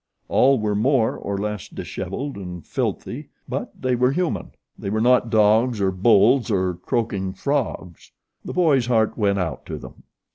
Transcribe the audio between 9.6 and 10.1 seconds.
to them.